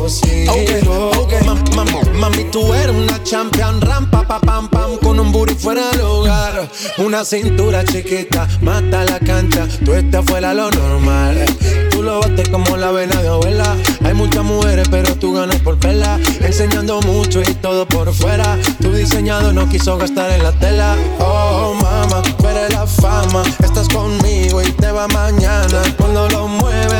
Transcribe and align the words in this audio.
yo 0.00 0.08
sigo. 0.08 0.52
Okay, 0.52 0.80
okay. 1.18 1.46
Ma, 1.46 1.84
ma, 1.84 2.00
mami, 2.18 2.44
tú 2.50 2.72
eres 2.74 2.94
una 2.94 3.22
champion, 3.22 3.80
rampa, 3.80 4.26
pa, 4.26 4.40
pam, 4.40 4.68
pam, 4.68 4.96
con 4.98 5.20
un 5.20 5.32
booty 5.32 5.54
fuera 5.54 5.90
del 5.90 6.00
hogar. 6.00 6.68
Una 6.98 7.24
cintura 7.24 7.84
chiquita, 7.84 8.48
mata 8.62 9.04
la 9.04 9.18
cancha, 9.18 9.66
tú 9.84 9.92
estás 9.94 10.24
fuera 10.24 10.54
lo 10.54 10.70
normal. 10.70 11.44
Tú 11.90 12.02
lo 12.02 12.20
bates 12.20 12.48
como 12.48 12.76
la 12.76 12.90
vena 12.92 13.20
de 13.20 13.28
abuela. 13.28 13.76
Hay 14.04 14.14
muchas 14.14 14.42
mujeres, 14.42 14.88
pero 14.90 15.14
tú 15.16 15.34
ganas 15.34 15.60
por 15.60 15.78
verla. 15.78 16.18
Enseñando 16.40 17.00
mucho 17.02 17.42
y 17.42 17.54
todo 17.54 17.86
por 17.86 18.12
fuera. 18.14 18.58
Tu 18.80 18.90
diseñado 18.92 19.52
no 19.52 19.68
quiso 19.68 19.98
gastar 19.98 20.30
en 20.30 20.42
la 20.42 20.52
tela. 20.52 20.96
Oh, 21.18 21.74
mama, 21.74 22.22
tú 22.22 22.46
la 22.70 22.86
fama. 22.86 23.42
Estás 23.62 23.88
conmigo 23.88 24.62
y 24.62 24.72
te 24.72 24.90
va 24.90 25.08
mañana. 25.08 25.82
Cuando 25.98 26.28
lo 26.28 26.48
mueves, 26.48 26.99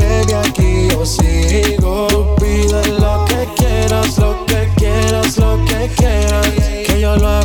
yo 0.91 1.05
sigo. 1.05 2.07
Tú 2.09 2.35
pides 2.35 2.87
lo 2.89 3.25
que 3.25 3.47
quieras, 3.55 4.17
lo 4.17 4.45
que 4.45 4.69
quieras, 4.75 5.37
lo 5.37 5.63
que 5.65 5.89
quieras. 5.95 6.47
Que 6.87 6.99
yo 6.99 7.15
lo 7.15 7.27
hago 7.27 7.40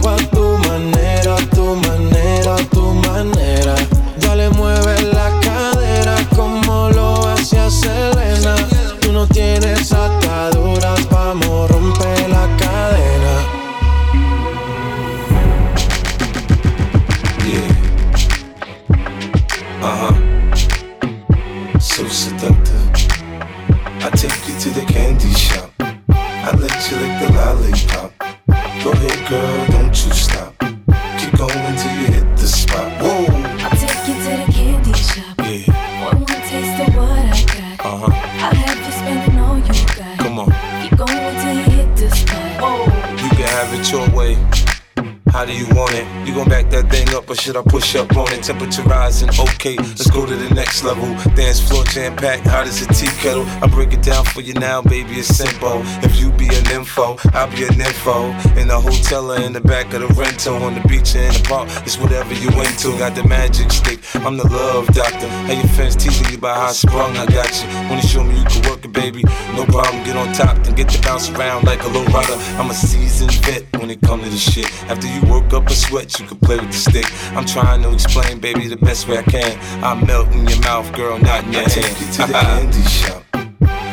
Want 45.86 45.98
it? 45.98 46.26
You 46.26 46.34
gon' 46.34 46.48
back 46.48 46.68
that 46.70 46.90
thing 46.90 47.14
up 47.14 47.30
or 47.30 47.36
should 47.36 47.56
I 47.56 47.62
push 47.62 47.94
up 47.94 48.16
on 48.16 48.32
it? 48.32 48.42
Temperature 48.42 48.82
rising, 48.82 49.28
okay, 49.38 49.76
let's 49.76 50.10
go 50.10 50.26
to 50.26 50.34
the 50.34 50.52
next 50.52 50.82
level. 50.82 51.06
Dance 51.36 51.60
floor 51.60 51.84
jam 51.84 52.16
packed, 52.16 52.44
hot 52.44 52.66
as 52.66 52.82
a 52.82 52.86
tea 52.92 53.06
kettle. 53.22 53.46
I 53.62 53.68
break 53.68 53.92
it 53.92 54.02
down 54.02 54.24
for 54.24 54.40
you 54.40 54.54
now, 54.54 54.82
baby, 54.82 55.14
it's 55.14 55.28
simple. 55.28 55.82
If 56.02 56.18
you 56.18 56.32
info, 56.76 57.16
I'll 57.32 57.50
be 57.50 57.64
an 57.64 57.80
info. 57.80 58.30
In 58.60 58.68
the 58.68 58.78
hotel 58.78 59.32
or 59.32 59.40
in 59.40 59.52
the 59.52 59.60
back 59.60 59.92
of 59.94 60.00
the 60.00 60.08
rental, 60.08 60.62
on 60.62 60.74
the 60.74 60.86
beach 60.86 61.16
or 61.16 61.24
in 61.24 61.32
the 61.32 61.44
park, 61.48 61.68
it's 61.86 61.98
whatever 61.98 62.34
you 62.34 62.48
into. 62.60 62.96
Got 62.98 63.14
the 63.14 63.24
magic 63.24 63.72
stick, 63.72 63.98
I'm 64.14 64.36
the 64.36 64.46
love 64.46 64.86
doctor. 64.88 65.28
Hey, 65.48 65.56
your 65.56 65.72
fans 65.76 65.96
teasing 65.96 66.28
you 66.30 66.38
about 66.38 66.56
how 66.56 66.66
I 66.66 66.72
sprung, 66.72 67.16
I 67.16 67.26
got 67.26 67.50
you. 67.60 67.68
Wanna 67.88 68.02
show 68.02 68.22
me 68.22 68.38
you 68.38 68.44
can 68.44 68.70
work 68.70 68.84
it, 68.84 68.92
baby? 68.92 69.22
No 69.56 69.64
problem, 69.64 70.04
get 70.04 70.16
on 70.16 70.32
top, 70.34 70.56
then 70.62 70.74
get 70.74 70.88
to 70.90 71.00
bounce 71.02 71.30
around 71.30 71.64
like 71.64 71.82
a 71.82 71.88
low 71.88 72.04
rider. 72.06 72.36
I'm 72.60 72.70
a 72.70 72.74
seasoned 72.74 73.32
vet 73.44 73.64
when 73.80 73.90
it 73.90 74.00
come 74.02 74.22
to 74.22 74.28
this 74.28 74.44
shit. 74.52 74.70
After 74.90 75.06
you 75.08 75.20
work 75.32 75.52
up 75.52 75.66
a 75.68 75.74
sweat, 75.74 76.18
you 76.18 76.26
can 76.26 76.38
play 76.38 76.56
with 76.58 76.72
the 76.72 76.78
stick. 76.78 77.06
I'm 77.36 77.46
trying 77.46 77.82
to 77.82 77.92
explain, 77.92 78.38
baby, 78.38 78.68
the 78.68 78.76
best 78.76 79.08
way 79.08 79.18
I 79.18 79.22
can. 79.22 79.58
I 79.82 79.94
melt 80.04 80.28
in 80.32 80.46
your 80.46 80.60
mouth, 80.60 80.92
girl, 80.92 81.18
not 81.18 81.44
in 81.44 81.52
your 81.52 81.62
hand. 81.62 81.72
Take 81.72 82.00
you 82.00 82.06
to 82.12 82.26
the 82.26 82.32
candy 82.32 82.82
shop. 82.82 83.25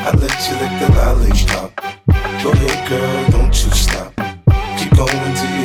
I 0.05 0.11
let 0.17 0.35
you 0.49 0.55
lick 0.59 0.73
the 0.81 0.89
lollipop. 0.97 1.71
Go 2.43 2.51
ahead, 2.51 2.89
girl, 2.89 3.29
don't 3.31 3.55
you 3.63 3.71
stop. 3.71 4.13
Keep 4.77 4.97
going 4.97 5.33
till 5.33 5.51
you 5.55 5.62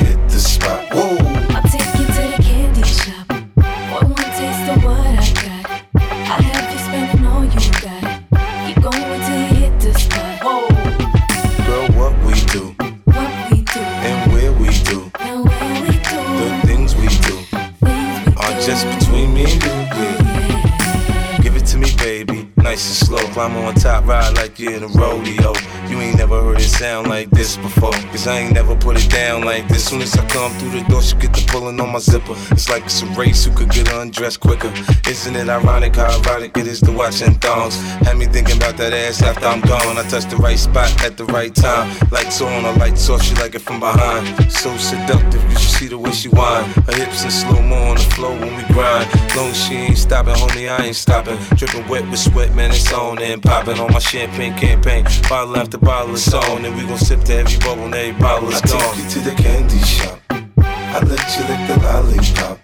nice 22.78 23.00
and 23.00 23.08
slow. 23.08 23.32
Climb 23.32 23.56
on 23.56 23.74
top, 23.74 24.06
ride 24.06 24.36
like 24.36 24.58
you 24.58 24.70
in 24.70 24.84
a 24.84 24.86
rodeo. 24.88 25.52
You 25.88 26.00
ain't 26.00 26.16
never 26.16 26.40
heard 26.40 26.58
it 26.58 26.68
sound 26.68 27.08
like 27.08 27.28
this 27.30 27.56
before. 27.56 27.92
Cause 28.12 28.26
I 28.26 28.38
ain't 28.38 28.54
never 28.54 28.76
put 28.76 28.96
it 28.96 29.10
down 29.10 29.42
like 29.42 29.66
this. 29.68 29.88
Soon 29.88 30.00
as 30.02 30.16
I 30.16 30.24
come 30.28 30.52
through 30.58 30.70
the 30.78 30.84
door, 30.88 31.02
she 31.02 31.16
get 31.16 31.32
the 31.32 31.44
pulling 31.48 31.80
on 31.80 31.90
my 31.92 31.98
zipper. 31.98 32.36
It's 32.52 32.68
like 32.68 32.84
it's 32.84 33.02
a 33.02 33.06
race 33.18 33.44
who 33.44 33.52
could 33.52 33.70
get 33.70 33.90
undressed 33.92 34.40
quicker. 34.40 34.72
Isn't 35.08 35.34
it 35.34 35.48
ironic 35.48 35.96
how 35.96 36.20
ironic 36.20 36.56
it 36.56 36.66
is 36.68 36.80
to 36.82 36.92
watch 36.92 37.20
in 37.20 37.34
thongs? 37.34 37.76
Had 38.06 38.16
me 38.16 38.26
thinking 38.26 38.58
about 38.58 38.76
that 38.76 38.92
ass 38.92 39.22
after 39.22 39.46
I'm 39.46 39.60
gone. 39.60 39.98
I 39.98 40.04
touch 40.08 40.26
the 40.26 40.36
right 40.36 40.58
spot 40.58 40.90
at 41.02 41.16
the 41.16 41.24
right 41.26 41.54
time. 41.54 41.88
Lights 42.12 42.40
on, 42.40 42.64
a 42.64 42.72
lights 42.78 43.08
off, 43.08 43.22
she 43.22 43.34
like 43.36 43.54
it 43.56 43.62
from 43.62 43.80
behind. 43.80 44.52
So 44.52 44.76
seductive, 44.76 45.42
you 45.50 45.58
should 45.58 45.74
see 45.78 45.88
the 45.88 45.98
way 45.98 46.12
she 46.12 46.28
whine. 46.28 46.64
Her 46.86 46.94
hips 46.94 47.24
in 47.24 47.30
slow 47.30 47.60
mo 47.62 47.76
on 47.90 47.96
the 47.96 48.08
floor 48.14 48.32
when 48.38 48.54
we 48.56 48.62
grind. 48.74 49.08
Long 49.34 49.52
she 49.52 49.74
ain't 49.74 49.98
stopping, 49.98 50.34
homie, 50.34 50.68
I 50.68 50.86
ain't 50.86 50.96
stopping. 50.96 51.38
Dripping 51.56 51.88
wet 51.88 52.08
with 52.10 52.20
sweat, 52.20 52.54
man 52.54 52.67
and 52.68 52.76
it's 52.76 52.92
on 52.92 53.22
and 53.22 53.42
popping 53.42 53.78
on 53.80 53.90
my 53.92 53.98
champagne 53.98 54.54
campaign. 54.54 55.04
Bottle 55.28 55.56
after 55.56 55.78
bottle 55.78 56.14
is 56.14 56.34
on, 56.34 56.64
and 56.64 56.76
we 56.76 56.82
gon' 56.86 56.98
sip 56.98 57.20
to 57.24 57.34
every 57.34 57.58
bubble 57.58 57.94
every 57.94 58.12
bottle 58.20 58.48
is 58.50 58.62
I 58.62 58.66
gone. 58.66 58.80
I 58.80 58.94
take 58.94 59.04
you 59.04 59.10
to 59.10 59.20
the 59.30 59.34
candy 59.42 59.78
shop. 59.78 60.20
I 60.28 61.00
let 61.00 61.24
you 61.36 61.42
like 61.48 61.64
the 61.68 61.76
lollipop. 61.84 62.56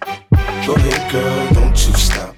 Go 0.65 0.75
ahead, 0.75 1.11
girl, 1.11 1.53
don't 1.53 1.87
you 1.87 1.93
stop. 1.93 2.35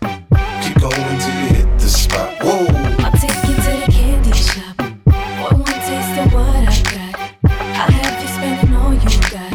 Keep 0.63 0.79
going 0.79 1.17
till 1.19 1.35
you 1.41 1.47
hit 1.55 1.79
the 1.79 1.89
spot. 1.89 2.29
Whoa. 2.41 2.67
I 3.03 3.09
take 3.19 3.43
you 3.49 3.55
to 3.55 3.71
the 3.85 3.91
candy 3.91 4.33
shop. 4.33 4.75
One 5.43 5.57
more 5.59 5.79
taste 5.87 6.17
of 6.23 6.33
what 6.33 6.47
I 6.47 6.81
got. 6.91 7.13
I 7.43 7.91
have 7.91 8.21
you 8.21 8.29
spending 8.35 8.75
all 8.75 8.93
you 8.93 9.15
got. 9.27 9.51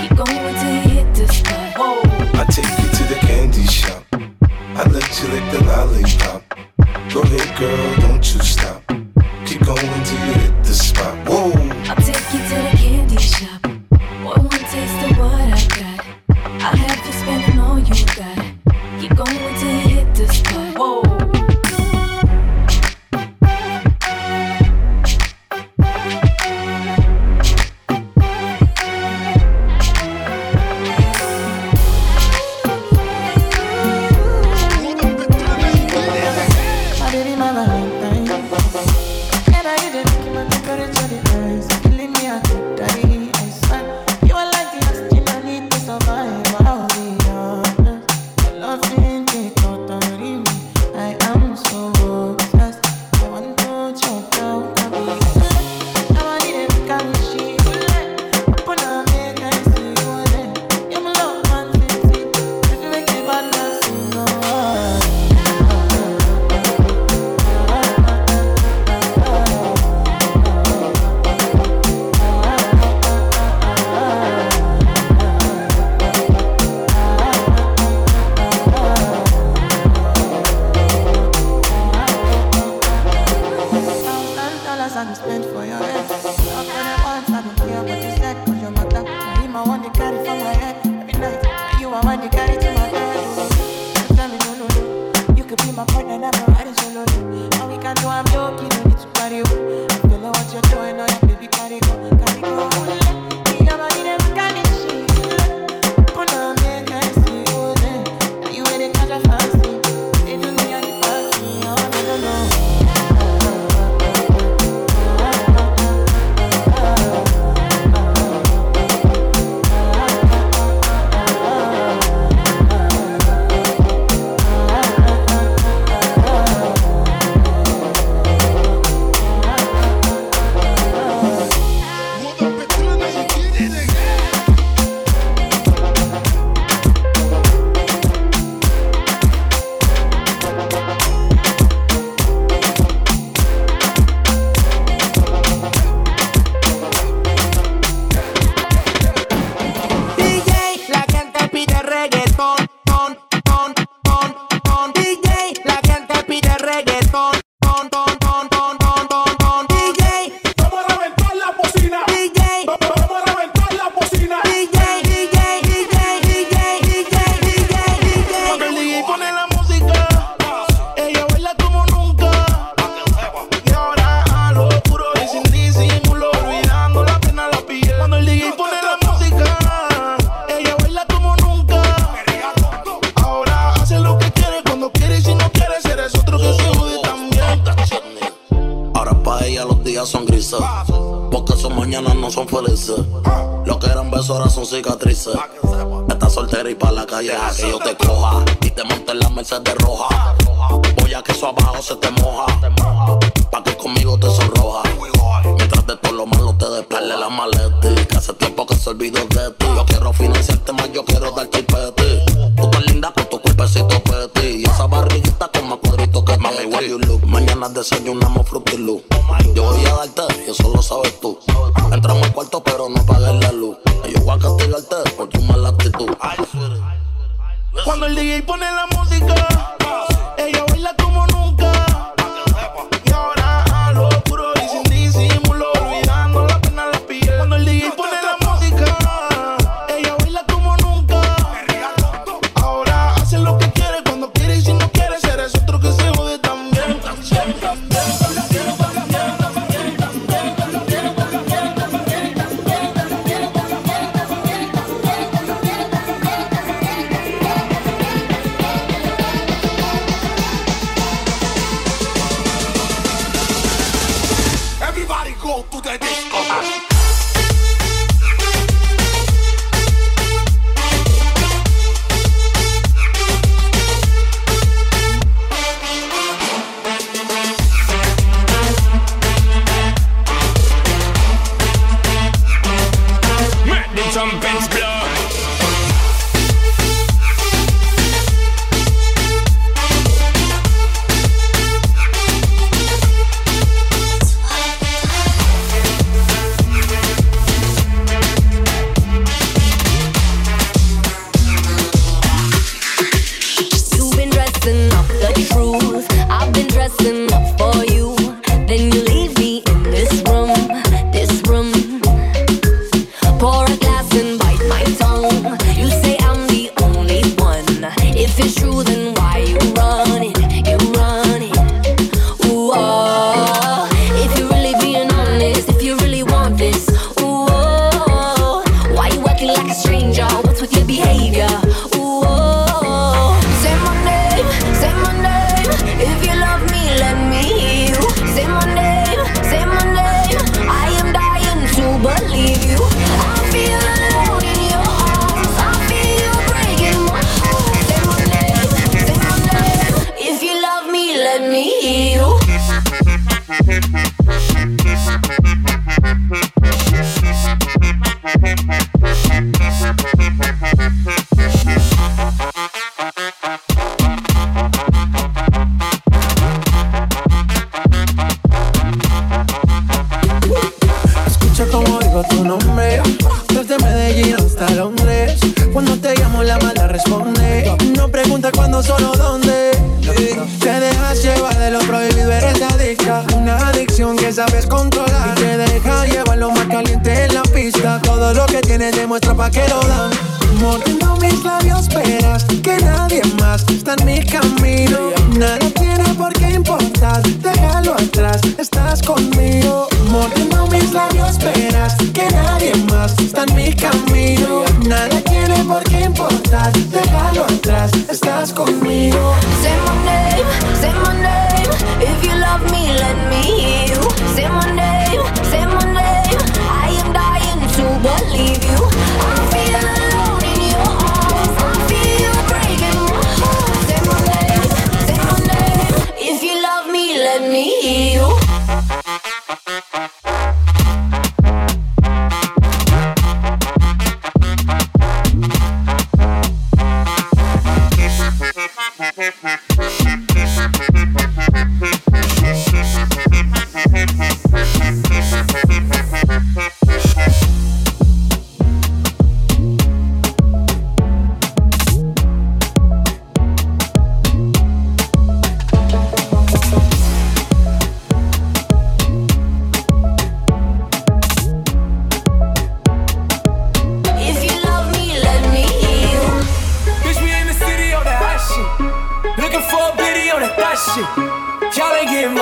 Keep 0.00 0.16
going 0.16 0.54
till 0.60 0.72
you 0.72 0.82
hit 0.88 1.14
the 1.14 1.26
spot. 1.28 1.76
Whoa. 1.76 2.00
I 2.40 2.44
take 2.48 2.72
you 2.80 2.88
to 2.96 3.04
the 3.12 3.18
candy 3.26 3.66
shop. 3.66 4.04
I 4.12 4.88
let 4.88 5.08
you 5.20 5.28
like 5.28 5.52
the 5.52 5.64
lollipop. 5.64 6.51
Go 7.10 7.20
ahead, 7.22 7.58
girl, 7.58 7.96
don't 8.00 8.34
you 8.34 8.40
stop. 8.40 8.82
Keep 9.46 9.64
going 9.64 10.04
till 10.04 10.26
you 10.26 10.32
hit 10.34 10.64
the 10.64 10.74
spot. 10.74 11.16
Whoa. 11.28 11.71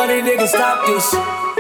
Money, 0.01 0.23
nigga, 0.23 0.49
stop 0.49 0.87
this. 0.87 1.60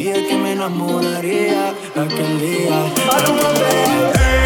día 0.00 0.14
que 0.14 0.34
me 0.34 0.52
enamoraría, 0.52 1.74
aquel 1.94 2.40
día. 2.40 4.39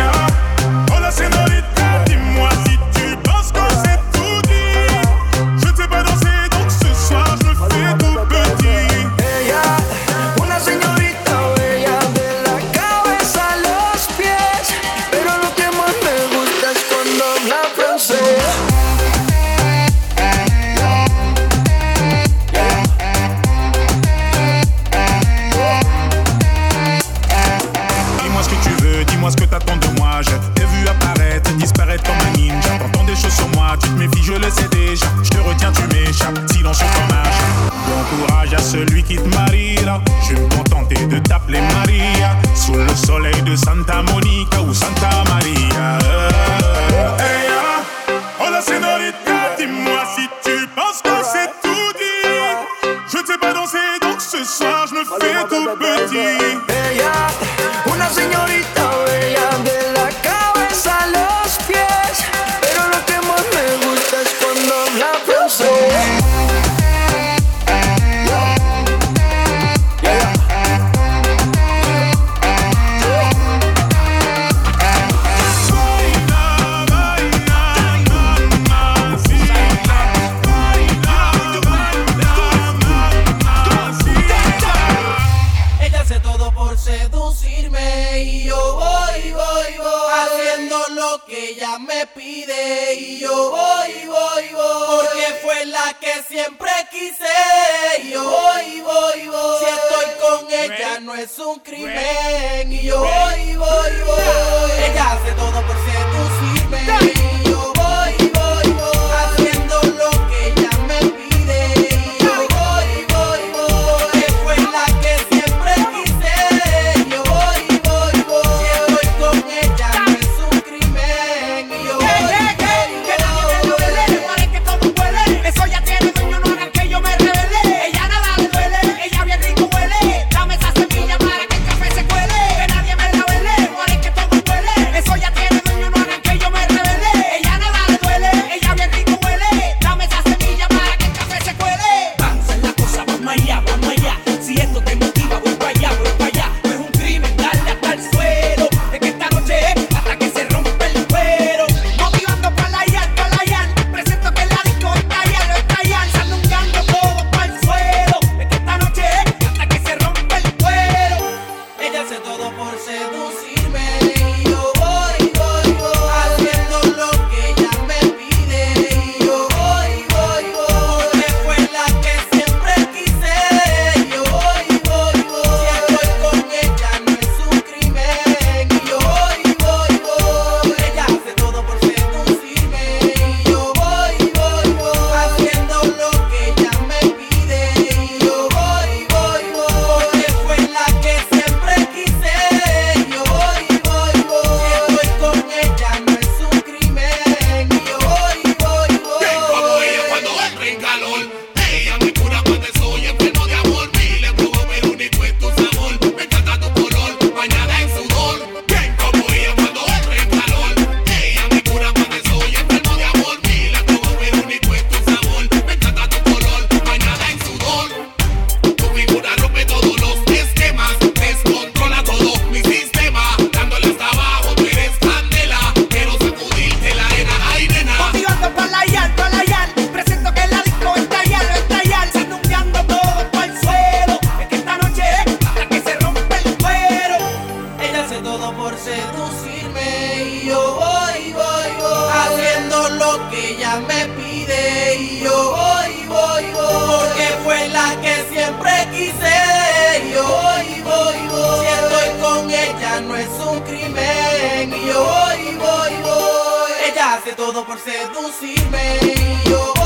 por 257.74 257.80
seducirme. 257.80 258.98
Y 259.02 259.48
yo 259.48 259.83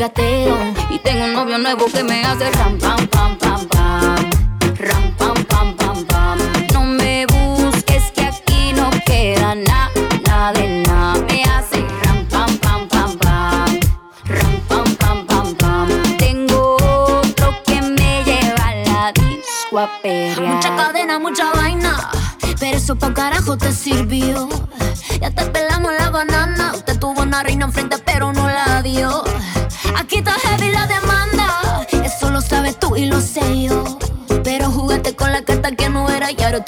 Y 0.00 0.98
tengo 1.00 1.24
un 1.24 1.32
novio 1.32 1.58
nuevo 1.58 1.86
que 1.86 2.04
me 2.04 2.22
hace 2.22 2.48
ram, 2.52 3.07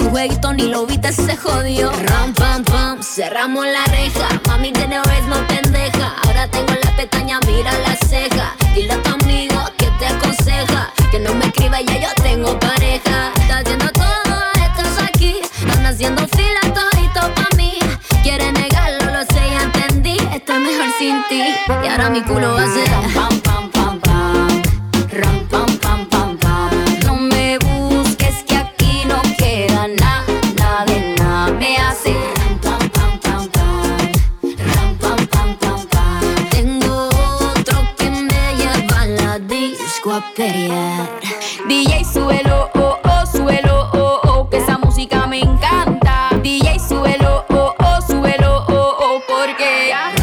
tu 0.00 0.10
jueguito 0.10 0.52
ni 0.52 0.64
lo 0.64 0.86
viste, 0.86 1.12
se 1.12 1.36
jodió. 1.36 1.90
Ram, 1.90 2.32
pam, 2.32 2.64
pam, 2.64 3.02
cerramos 3.02 3.66
la 3.66 3.84
reja. 3.92 4.28
Mami 4.48 4.72
tiene 4.72 4.96
no 5.28 5.46
pendeja. 5.46 6.14
Ahora 6.24 6.48
tengo 6.48 6.72
la 6.82 6.96
pestaña, 6.96 7.38
mira 7.46 7.72
la 7.86 7.94
ceja. 8.08 8.54
Dile 8.74 8.94
a 8.94 9.02
tu 9.02 9.10
amigo 9.10 9.60
que 9.76 9.86
te 9.98 10.06
aconseja. 10.06 10.90
Que 11.10 11.18
no 11.18 11.34
me 11.34 11.46
escriba, 11.46 11.80
ya 11.82 12.00
yo 12.00 12.08
tengo 12.22 12.58
pareja. 12.58 13.32
Está 13.40 13.58
haciendo 13.58 13.88
todo, 13.92 14.36
estás 14.54 15.04
aquí. 15.08 15.40
Están 15.42 15.86
haciendo 15.86 16.26
fila 16.28 16.60
todito 16.74 17.20
pa' 17.34 17.56
mí. 17.56 17.78
Quiere 18.22 18.52
negarlo, 18.52 19.04
lo 19.12 19.22
sé, 19.34 19.42
ya 19.50 19.62
entendí. 19.62 20.16
Estoy 20.34 20.60
mejor 20.60 20.90
sin 20.98 21.22
ti. 21.28 21.42
Y 21.84 21.88
ahora 21.88 22.08
mi 22.10 22.22
culo 22.22 22.54
va 22.54 22.62
a 22.62 22.74
ser 22.74 22.90
pam, 23.14 23.40
DJ 40.40 42.03
súbelo, 42.03 42.70
oh, 42.74 42.98
oh, 43.05 43.26
súbelo, 43.26 43.90
oh, 43.92 44.20
oh, 44.24 44.48
que 44.48 44.57
esa 44.57 44.79
música 44.79 45.26
me 45.26 45.40
encanta. 45.40 46.31
DJ 46.42 46.79
súbelo, 46.79 47.44
oh, 47.50 47.74
oh, 47.79 48.00
súbelo, 48.00 48.64
oh, 48.68 48.96
oh, 49.00 49.22
porque 49.29 49.88
ya, 49.90 50.14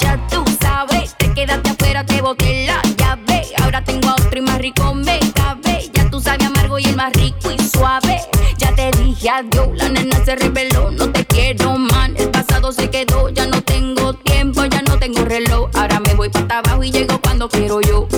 ya, 0.00 0.26
tú 0.28 0.42
sabes, 0.60 1.14
te 1.18 1.32
quedaste 1.32 1.70
afuera, 1.70 2.04
te 2.04 2.20
boté 2.20 2.66
la 2.66 2.82
llave. 2.96 3.46
Ahora 3.62 3.84
tengo 3.84 4.08
a 4.08 4.14
otro 4.14 4.40
y 4.40 4.40
más 4.40 4.58
rico 4.58 4.92
me 4.92 5.20
cabe. 5.36 5.88
Ya 5.94 6.10
tú 6.10 6.20
sabes 6.20 6.44
amargo 6.44 6.80
y 6.80 6.86
el 6.86 6.96
más 6.96 7.12
rico 7.12 7.52
y 7.52 7.62
suave. 7.62 8.22
Ya 8.58 8.74
te 8.74 8.90
dije 8.90 9.30
adiós, 9.30 9.68
la 9.74 9.88
nena 9.88 10.16
se 10.24 10.34
reveló, 10.34 10.90
no 10.90 11.12
te 11.12 11.24
quiero 11.26 11.78
man. 11.78 12.16
El 12.16 12.32
pasado 12.32 12.72
se 12.72 12.90
quedó, 12.90 13.28
ya 13.28 13.46
no 13.46 13.62
tengo 13.62 14.14
tiempo, 14.14 14.64
ya 14.64 14.82
no 14.82 14.98
tengo 14.98 15.24
reloj. 15.24 15.70
Ahora 15.74 16.00
me 16.00 16.12
voy 16.14 16.28
para 16.28 16.58
abajo 16.58 16.82
y 16.82 16.90
llego 16.90 17.20
cuando 17.20 17.48
quiero 17.48 17.80
yo. 17.82 18.08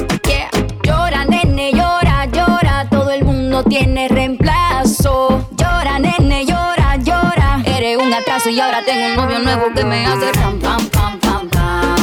Tiene 3.68 4.08
reemplazo. 4.08 5.46
Llora, 5.56 5.98
nene, 5.98 6.46
llora, 6.46 6.96
llora. 6.96 7.62
Eres 7.64 7.98
un 7.98 8.12
atraso 8.12 8.48
y 8.48 8.58
ahora 8.60 8.82
tengo 8.84 9.06
un 9.08 9.16
novio 9.16 9.38
nuevo 9.40 9.72
que 9.74 9.84
me 9.84 10.06
hace 10.06 10.32
ram, 10.32 10.58
pam, 10.58 10.88
pam, 10.88 11.18
pam, 11.20 11.48
pam. 11.48 11.96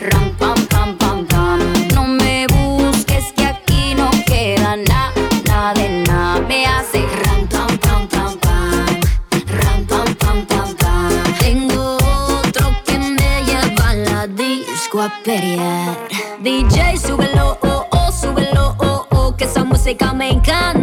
Ram, 0.00 0.30
pam, 0.38 0.66
pam, 0.66 0.96
pam, 0.98 1.26
pam. 1.26 1.88
No 1.94 2.06
me 2.06 2.46
busques 2.48 3.32
que 3.32 3.46
aquí 3.46 3.94
no 3.94 4.10
queda 4.26 4.76
nada, 4.76 5.12
nada 5.46 5.74
de 5.74 5.88
nada. 6.06 6.40
Me 6.46 6.66
hace 6.66 7.06
ram, 7.24 7.46
pam, 7.46 7.78
pam, 7.78 8.06
pam, 8.08 8.38
pam. 8.38 9.00
Ram, 9.46 9.86
pam, 9.86 10.14
pam, 10.16 10.46
pam, 10.46 10.74
pam. 10.76 11.22
Tengo 11.40 11.96
otro 12.44 12.70
que 12.84 12.98
me 12.98 13.44
lleva 13.44 13.90
a 13.90 13.94
la 13.94 14.26
disco 14.26 15.00
a 15.00 15.10
pelear. 15.24 15.96
DJ, 16.40 16.98
súbelo, 16.98 17.58
oh, 17.62 17.86
oh, 17.90 18.12
súbelo, 18.12 18.76
oh, 18.78 19.06
oh, 19.10 19.36
que 19.36 19.44
esa 19.44 19.64
música 19.64 20.12
me 20.12 20.30
encanta. 20.30 20.77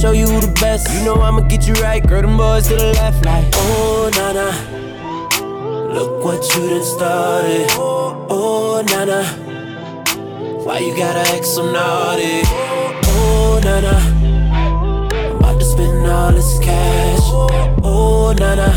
Show 0.00 0.12
you 0.12 0.26
the 0.40 0.52
best. 0.60 0.88
You 0.94 1.04
know 1.04 1.20
I'ma 1.20 1.40
get 1.42 1.68
you 1.68 1.74
right, 1.74 2.04
girl, 2.06 2.22
them 2.22 2.38
boys 2.38 2.68
to 2.68 2.76
the 2.76 2.92
left, 2.94 3.24
like, 3.24 3.44
oh, 3.52 4.10
na 4.16 4.32
na. 4.32 4.48
Look 5.92 6.24
what 6.24 6.42
you 6.54 6.70
done 6.70 6.84
started. 6.84 7.66
Oh, 7.76 8.82
na 8.88 9.04
na. 9.04 9.22
Why 10.64 10.78
you 10.78 10.96
gotta 10.96 11.20
act 11.34 11.44
so 11.44 11.70
naughty? 11.70 12.40
Oh, 13.12 13.60
na 13.62 13.80
na. 13.80 13.96
I'm 15.20 15.36
about 15.36 15.58
to 15.60 15.66
spend 15.66 16.06
all 16.06 16.32
this 16.32 16.58
cash. 16.60 17.26
Oh, 17.84 18.34
na 18.38 18.54
na. 18.54 18.70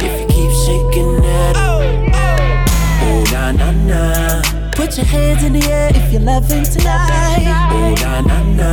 If 0.00 0.20
you 0.20 0.26
keep 0.28 0.52
shaking 0.64 1.22
that. 1.22 1.56
Oh, 1.56 3.24
na 3.32 3.50
na 3.50 3.72
na. 3.90 4.42
Put 4.72 4.96
your 4.96 5.06
hands 5.06 5.42
in 5.42 5.54
the 5.54 5.64
air 5.66 5.90
if 5.92 6.12
you're 6.12 6.22
loving 6.22 6.64
tonight. 6.64 7.48
Oh, 7.72 7.94
na 8.02 8.20
na 8.20 8.42
na 8.58 8.63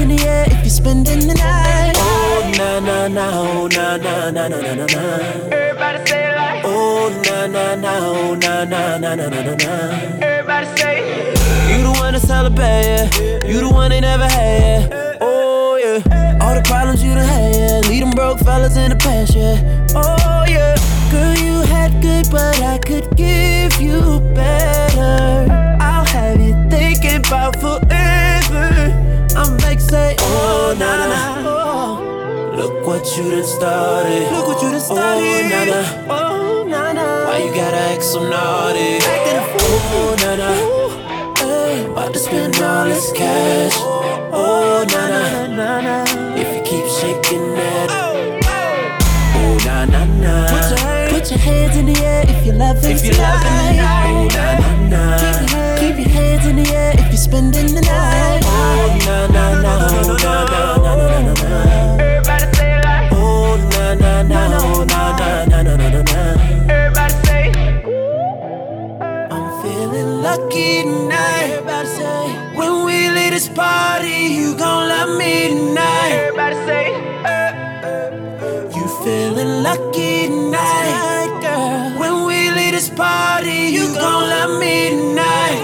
in 0.00 0.08
the 0.08 0.22
air 0.26 0.46
if 0.46 0.60
you're 0.60 0.70
spending 0.70 1.20
the 1.28 1.34
night. 1.34 1.92
Oh 1.96 2.52
na 2.56 2.80
na 2.80 3.08
na, 3.08 3.26
oh 3.34 3.68
na 3.68 3.96
na 3.96 4.30
na 4.30 4.48
na 4.48 4.58
na 4.60 4.86
na. 4.86 5.02
Everybody 5.52 6.06
say 6.06 6.30
it 6.30 6.36
like. 6.36 6.64
Oh 6.64 7.10
na 7.24 7.46
na 7.46 7.74
na, 7.74 7.92
oh 8.00 8.34
na 8.34 8.64
na 8.64 8.98
na 8.98 9.14
na 9.14 9.28
na 9.28 9.54
na. 9.54 9.72
Everybody 10.22 10.66
say. 10.78 10.96
You 11.70 11.82
the 11.84 11.92
one 12.00 12.14
to 12.14 12.20
celebrate, 12.20 12.64
yeah. 12.64 13.46
You 13.46 13.60
the 13.60 13.70
one 13.70 13.90
they 13.90 14.00
never 14.00 14.28
had, 14.28 14.90
yeah. 14.90 15.18
Oh 15.20 15.76
yeah. 15.76 16.38
All 16.40 16.54
the 16.54 16.62
problems 16.62 17.02
you 17.02 17.14
done 17.14 17.26
had, 17.26 17.54
yeah. 17.54 17.88
Lead 17.88 18.02
them 18.02 18.12
broke 18.12 18.38
fellas 18.40 18.76
in 18.76 18.90
the 18.90 18.96
past, 18.96 19.34
yeah. 19.34 19.56
Oh 19.94 20.44
yeah. 20.48 20.76
Girl, 21.10 21.36
you 21.36 21.60
had 21.72 22.00
good, 22.00 22.30
but 22.30 22.58
I 22.62 22.78
could 22.78 23.16
give 23.16 23.80
you 23.80 24.20
better. 24.34 25.46
I'll 25.80 26.04
have 26.04 26.40
you 26.40 26.54
thinking 26.70 27.16
about 27.16 27.56
forever 27.60 27.89
I'm 29.36 29.56
like, 29.58 29.80
say, 29.80 30.16
oh, 30.20 30.74
na 30.78 30.96
na 30.96 31.06
na. 31.08 31.20
Oh. 31.48 32.54
Look 32.56 32.86
what 32.86 33.04
you 33.16 33.30
done 33.30 33.44
started. 33.44 34.30
Look 34.32 34.46
what 34.48 34.62
you 34.62 34.70
done 34.70 34.80
started. 34.80 35.00
Oh, 35.00 35.48
na 35.52 35.64
na. 35.64 35.80
Oh, 36.08 36.64
na 36.68 36.92
na. 36.92 37.06
Why 37.26 37.38
you 37.44 37.52
gotta 37.54 37.76
act 37.92 38.02
so 38.02 38.20
naughty? 38.28 38.98
Oh, 39.02 40.16
na 40.22 40.36
na. 40.36 40.50
About 41.92 42.12
to 42.12 42.18
spend 42.18 42.56
all 42.60 42.84
this 42.84 43.12
cash. 43.12 43.74
Oh, 43.78 44.84
na 44.88 45.02
na. 45.46 46.04
If 46.36 46.48
you 46.56 46.62
keep 46.62 46.86
shaking 46.98 47.54
that. 47.54 47.88
Oh, 47.90 48.38
oh. 48.44 49.58
na 49.66 49.84
na 49.86 50.04
na. 50.04 50.52
What's 50.52 50.70
your 50.70 50.99
put 51.30 51.38
your 51.38 51.54
hands 51.54 51.76
in 51.76 51.86
the 51.86 52.00
air 52.00 52.24
if 52.26 52.44
you're 52.44 52.56
loving 52.56 52.90
If 52.90 53.04
you're 53.04 53.14
loving 53.14 53.46
tonight. 53.46 53.76
tonight. 53.76 54.10
Oh, 54.10 54.26
na 54.34 54.46
na 54.58 54.70
na. 54.88 55.18
Keep 55.18 55.38
your, 55.38 55.48
hands, 55.54 55.80
keep 55.80 55.96
your 55.98 56.08
hands 56.08 56.46
in 56.46 56.56
the 56.56 56.70
air 56.74 56.92
if 56.98 57.06
you're 57.06 57.16
spending 57.16 57.74
the 57.74 57.80
night. 57.82 58.42
Oh, 58.44 58.98
na 59.06 59.26
na 59.28 59.44
na. 59.62 59.72
Oh, 59.80 60.16
na 60.18 60.34
na 60.50 60.62
na 60.82 60.96
na 60.96 61.20
na 61.22 61.34
na. 61.38 61.50
Everybody 62.02 62.46
say 62.56 62.70
it 62.74 62.84
like. 62.84 63.12
Oh, 63.12 63.56
na 63.70 63.94
na 63.94 64.22
na. 64.22 64.40
Oh, 64.58 64.84
na 64.84 65.02
na 65.20 65.44
na 65.46 65.62
na 65.62 65.76
na 65.76 65.88
na 65.88 66.02
na. 66.02 66.20
Everybody 66.66 67.14
say. 67.26 67.44
I'm 69.30 69.46
feeling 69.62 70.10
lucky 70.26 70.82
tonight. 70.82 71.50
Everybody 71.54 71.88
say. 71.94 72.22
When 72.58 72.72
we 72.86 73.08
leave 73.10 73.30
this 73.30 73.48
party, 73.48 74.18
you 74.34 74.56
gon' 74.56 74.88
love 74.88 75.16
me 75.16 75.48
tonight. 75.48 76.10
Everybody 76.26 76.56
say. 76.66 76.86
You 78.74 78.84
feeling 79.04 79.62
lucky 79.62 80.26
tonight, 80.26 80.94
this 82.80 82.88
party, 82.88 83.68
you 83.76 83.94
gon' 83.94 84.30
love 84.30 84.58
me 84.58 84.88
tonight. 84.88 85.60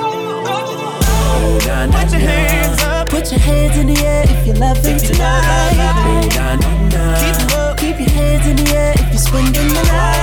Put 1.90 2.12
your 2.12 2.20
hands 2.20 2.82
up, 2.82 3.08
put 3.08 3.30
your 3.30 3.40
hands 3.40 3.78
in 3.78 3.86
the 3.86 3.98
air 4.04 4.24
if 4.28 4.46
tonight. 4.98 5.40
Oh, 5.48 6.28
na 6.36 6.56
na 6.56 6.70
na. 6.92 7.04
Keep 7.22 7.56
up, 7.56 7.78
keep 7.78 7.98
your 7.98 8.10
hands 8.10 8.46
in 8.46 8.56
the 8.56 8.70
air 8.76 8.92
if 8.98 9.08
you're 9.08 9.18
spending 9.18 9.68
the 9.68 9.82
night. 9.84 10.16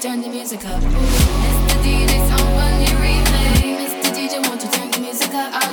Turn 0.00 0.22
the 0.22 0.28
music 0.28 0.64
up? 0.64 0.80
Mr. 0.80 1.76
DJ, 1.84 2.08
replay. 3.04 3.76
Mr. 3.84 4.08
DJ, 4.16 4.40
won't 4.48 4.62
you 4.64 4.70
turn 4.70 4.90
the 4.90 5.00
music 5.00 5.28
up? 5.34 5.52
I'll. 5.52 5.68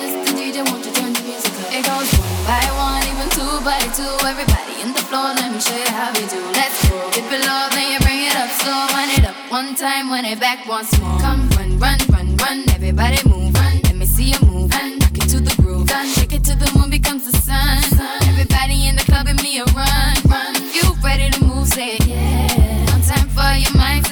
Mr. 0.00 0.32
DJ, 0.32 0.64
won't 0.64 0.80
you 0.86 0.92
turn 0.92 1.12
the 1.12 1.20
music 1.28 1.52
up? 1.52 1.76
It 1.76 1.84
goes 1.84 2.08
one 2.16 2.40
by 2.48 2.64
one, 2.80 3.04
even 3.04 3.28
two 3.36 3.60
by 3.68 3.84
two. 3.92 4.16
Everybody 4.24 4.80
in 4.80 4.96
the 4.96 5.04
floor, 5.04 5.36
let 5.36 5.52
me 5.52 5.60
show 5.60 5.76
you 5.76 5.92
how 5.92 6.08
we 6.16 6.24
do. 6.24 6.40
Let's 6.56 6.88
go. 6.88 6.96
Dip 7.12 7.28
it 7.28 7.44
low, 7.44 7.68
then 7.76 7.92
you 7.92 8.00
bring 8.00 8.24
it 8.24 8.36
up 8.36 8.48
slow. 8.48 8.88
It 9.12 9.26
up 9.28 9.36
one 9.52 9.74
time, 9.74 10.08
it 10.24 10.40
back 10.40 10.66
once 10.66 10.98
more. 11.00 11.20
Come 11.20 11.50
run, 11.60 11.78
run, 11.78 11.98
run, 12.08 12.36
run. 12.36 12.64
Everybody 12.72 13.20
move, 13.28 13.52
run. 13.60 13.76
Let 13.84 13.96
me 13.96 14.06
see 14.06 14.32
you 14.32 14.40
move, 14.46 14.72
run. 14.72 14.98
Rock 15.00 15.18
it 15.20 15.28
to 15.28 15.40
the 15.40 15.52
it 16.32 16.44
till 16.44 16.56
the 16.56 16.78
moon 16.78 16.88
becomes 16.88 17.30
the 17.30 17.36
sun. 17.36 17.84
Everybody 18.24 18.88
in 18.88 18.96
the 18.96 19.04
club 19.04 19.26
and 19.28 19.40
me 19.42 19.58
a 19.58 19.64
run, 19.76 20.16
run. 20.24 20.61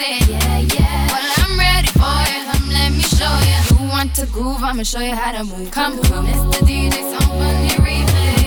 Yeah, 0.00 0.58
yeah. 0.58 1.06
Well, 1.12 1.32
I'm 1.36 1.58
ready 1.58 1.88
for 1.88 2.16
you. 2.30 2.52
Come, 2.52 2.68
let 2.70 2.92
me 2.92 3.00
show 3.00 3.38
you. 3.44 3.84
You 3.84 3.88
want 3.90 4.14
to 4.16 4.26
groove? 4.26 4.62
I'ma 4.62 4.82
show 4.82 5.00
you 5.00 5.14
how 5.14 5.32
to 5.32 5.44
move. 5.44 5.70
Come, 5.70 6.00
come. 6.02 6.26
Mr. 6.26 6.60
DJ, 6.66 7.18
someone 7.18 7.64
you 7.64 7.76
replay. 7.84 8.39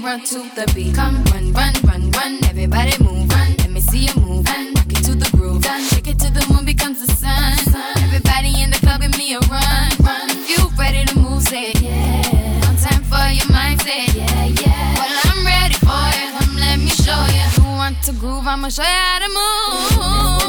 Your 0.00 0.10
run 0.10 0.20
to 0.24 0.38
the 0.54 0.70
beat. 0.74 0.94
Come 0.94 1.22
run, 1.24 1.52
run, 1.52 1.74
run, 1.84 2.10
run. 2.10 2.38
Everybody 2.44 2.92
move, 3.02 3.28
run. 3.30 3.54
Let 3.58 3.70
me 3.70 3.80
see 3.80 4.06
you 4.06 4.14
move, 4.20 4.46
run. 4.46 4.74
Rock 4.74 4.86
it 4.88 5.04
to 5.04 5.14
the 5.14 5.28
groove, 5.36 5.62
done. 5.62 5.82
Shake 5.88 6.08
it 6.08 6.18
till 6.18 6.30
the 6.30 6.44
moon 6.52 6.64
becomes 6.64 7.04
the 7.04 7.12
sun. 7.12 7.58
Everybody 8.04 8.62
in 8.62 8.70
the 8.70 8.78
club 8.78 9.00
give 9.00 9.16
me 9.18 9.34
a 9.34 9.40
run, 9.50 9.90
run. 10.00 10.28
You 10.46 10.68
ready 10.78 11.04
to 11.06 11.18
move? 11.18 11.42
Say 11.42 11.70
it, 11.70 11.80
yeah. 11.80 12.66
One 12.66 12.76
time 12.76 13.02
for 13.04 13.24
your 13.32 13.50
mind, 13.50 13.82
say 13.82 14.04
it, 14.04 14.14
yeah, 14.14 14.44
yeah. 14.44 14.94
Well, 14.98 15.20
I'm 15.24 15.46
ready 15.46 15.74
for 15.74 16.02
you. 16.18 16.26
Come, 16.38 16.56
let 16.56 16.78
me 16.78 16.90
show 16.90 17.22
you. 17.36 17.46
You 17.62 17.70
want 17.76 18.02
to 18.04 18.12
groove? 18.12 18.46
I'ma 18.46 18.68
show 18.68 18.82
you 18.82 18.88
how 18.88 19.18
to 19.18 19.28
move. 19.28 20.39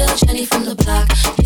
Still, 0.00 0.28
Jenny 0.28 0.46
from 0.46 0.64
the 0.64 0.74
block. 0.74 1.39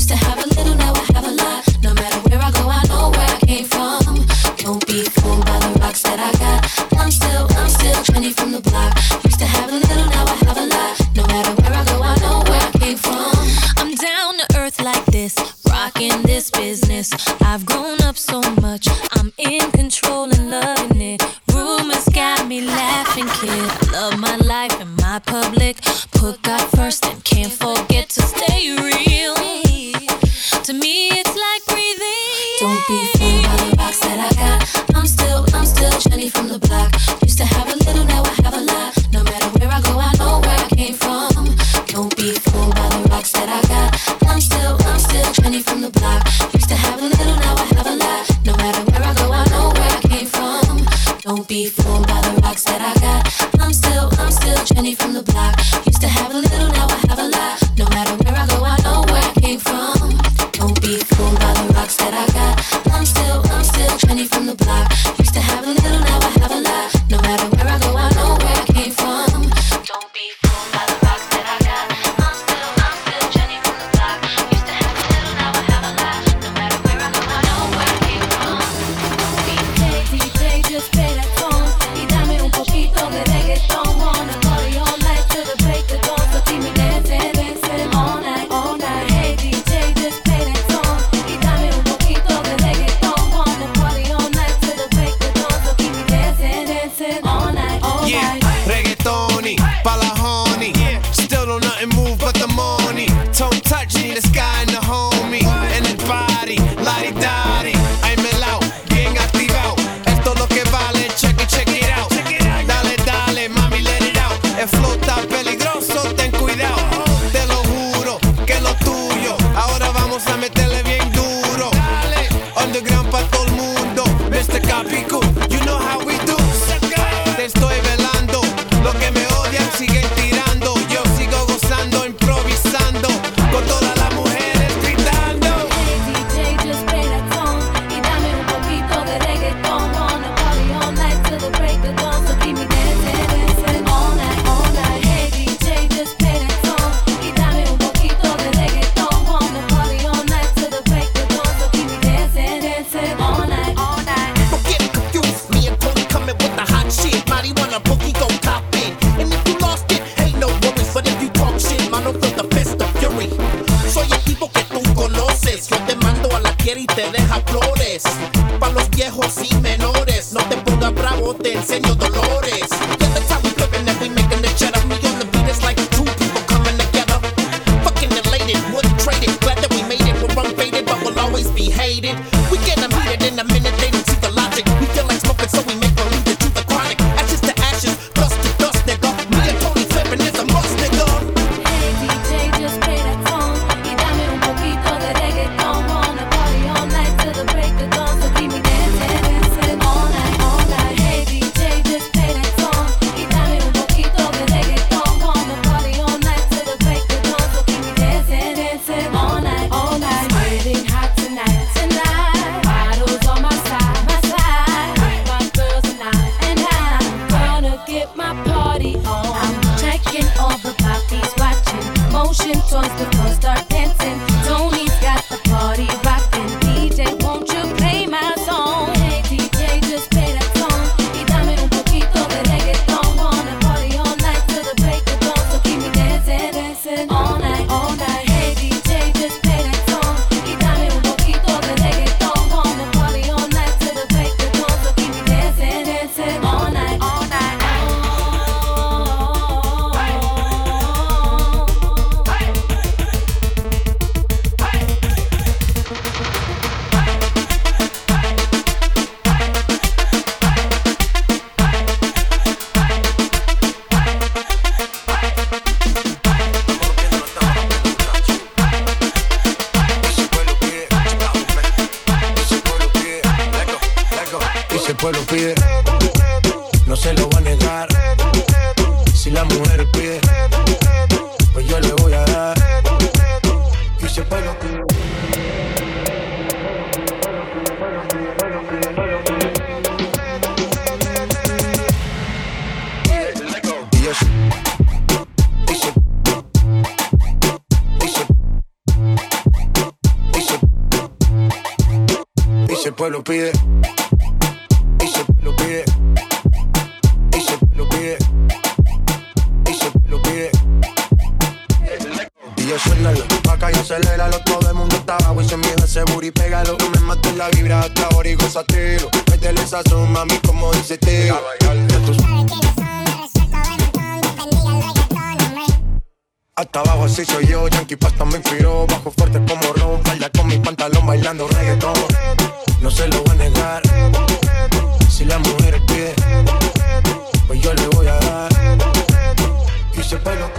ese 340.14 340.22
pelo. 340.22 340.54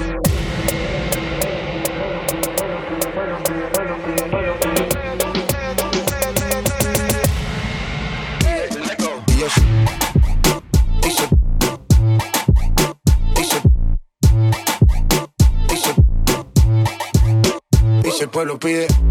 Pueblo 18.36 18.60
pide. 18.60 19.05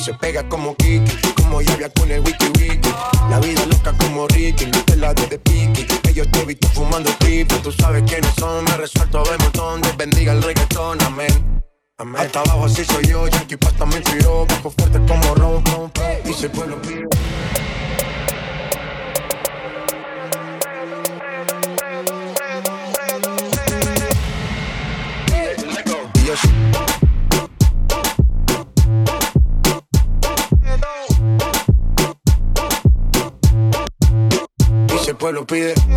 Se 0.00 0.14
pega 0.14 0.48
como 0.48 0.74
Kiki, 0.76 1.14
como 1.34 1.60
lluvia 1.60 1.90
con 1.90 2.10
el 2.10 2.20
wiki 2.20 2.46
wiki. 2.58 2.88
La 3.28 3.38
vida 3.38 3.66
loca 3.66 3.92
como 3.98 4.26
Ricky, 4.28 4.64
no 4.64 4.82
te 4.84 4.96
la 4.96 5.12
de, 5.12 5.26
de 5.26 5.38
piqui. 5.38 5.86
Ellos 6.08 6.26
te 6.30 6.44
visto 6.46 6.68
fumando 6.68 7.10
pipa, 7.18 7.56
tú 7.56 7.70
sabes 7.70 8.02
quiénes 8.06 8.32
son. 8.38 8.64
Me 8.64 8.78
resuelto 8.78 9.22
de 9.24 9.36
montón, 9.36 9.82
bendiga 9.98 10.32
el 10.32 10.42
reggaetón, 10.42 11.02
amén. 11.02 11.62
amén. 11.98 12.22
Hasta 12.22 12.40
abajo 12.40 12.64
así 12.64 12.82
soy 12.82 13.08
yo, 13.08 13.28
estúpido 35.50 35.89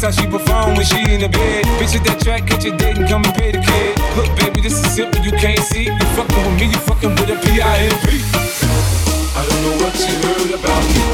That's 0.00 0.16
how 0.16 0.24
she 0.24 0.30
perform 0.32 0.80
when 0.80 0.86
she 0.88 0.96
in 1.12 1.20
the 1.20 1.28
bed. 1.28 1.68
Bitch, 1.76 1.92
at 1.92 2.00
that 2.08 2.24
track, 2.24 2.48
catch 2.48 2.64
your 2.64 2.72
date 2.80 2.96
and 2.96 3.04
come 3.04 3.20
and 3.20 3.36
pay 3.36 3.52
the 3.52 3.60
kid. 3.60 4.00
Look, 4.16 4.32
baby, 4.32 4.64
this 4.64 4.72
is 4.72 4.88
simple, 4.96 5.20
you 5.20 5.28
can't 5.36 5.60
see. 5.60 5.92
You 5.92 6.06
fucking 6.16 6.40
with 6.40 6.56
me, 6.56 6.72
you 6.72 6.80
fucking 6.88 7.12
with 7.20 7.28
a 7.28 7.36
P-I-M-P. 7.36 8.08
I 8.08 9.40
don't 9.44 9.60
know 9.60 9.76
what 9.76 9.92
you 10.00 10.16
heard 10.24 10.56
about 10.56 10.84
me, 10.88 11.04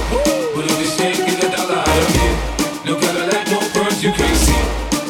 but 0.54 0.70
if 0.70 0.74
this 0.78 0.94
ain't 1.02 1.18
get 1.18 1.34
a 1.34 1.48
dollar 1.50 1.82
out 1.82 1.98
of 1.98 2.10
me, 2.14 2.30
no 2.86 2.94
Cadillac, 2.94 3.50
no 3.50 3.58
birds, 3.74 3.98
you 4.06 4.14
can't 4.14 4.38
see. 4.38 4.62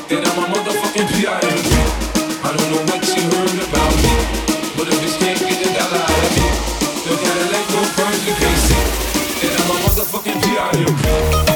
Then 0.09 0.25
I'm 0.25 0.41
a 0.41 0.45
motherfucking 0.57 1.13
P-I-M-P. 1.13 1.73
I 2.33 2.49
don't 2.57 2.69
know 2.73 2.81
what 2.81 3.05
you 3.13 3.29
heard 3.29 3.61
about 3.61 3.93
me, 4.01 4.15
but 4.73 4.89
if 4.89 4.97
this 5.05 5.21
ain't 5.21 5.37
get 5.45 5.61
a 5.61 5.69
dollar 5.77 6.01
out 6.01 6.25
of 6.25 6.33
me, 6.33 6.49
no 7.05 7.13
Cadillac, 7.13 7.65
no 7.77 7.81
birds, 7.93 8.25
you 8.25 8.35
can't 8.41 8.61
see. 8.73 8.81
Then 9.45 9.53
I'm 9.53 9.69
a 9.69 9.77
motherfucking 9.85 10.39
P-I-M-P. 10.41 11.56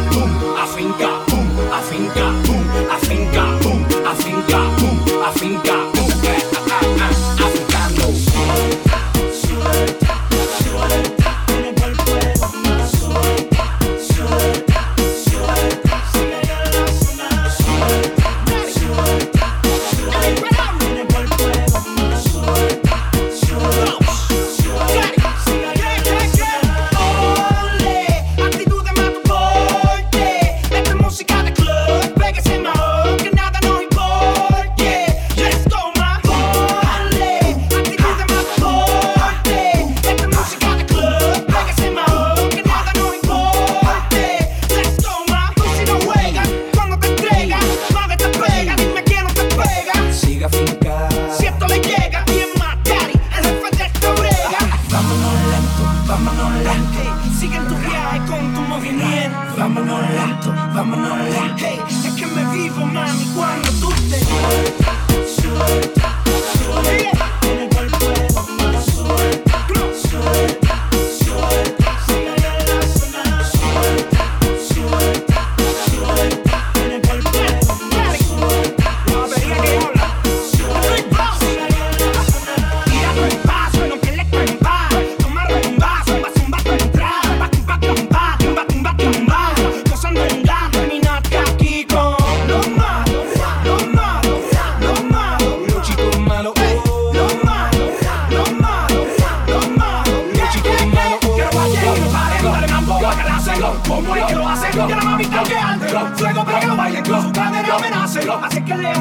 afinca, 0.61 1.09
afinca, 1.71 2.27
afinca. 2.29 2.56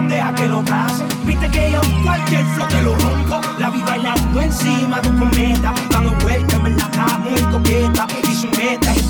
deja 0.07 0.33
que 0.35 0.47
lo. 0.47 0.63
Viste 1.25 1.49
que 1.49 1.71
yo 1.71 1.81
cualquier 2.03 2.45
flote 2.45 2.81
lo 2.81 2.95
rompo. 2.95 3.41
La 3.59 3.69
vi 3.69 3.81
bailando 3.81 4.41
encima 4.41 4.99
de 5.01 5.09
un 5.09 5.19
cometa, 5.19 5.73
dando 5.89 6.11
vueltas, 6.23 6.61
me 6.61 6.69
la 6.71 6.83
está 6.83 7.17
muy 7.19 7.41
coqueta. 7.51 8.07
Y 8.23 8.35
su 8.35 8.47
meta 8.49 8.93
es 8.93 9.04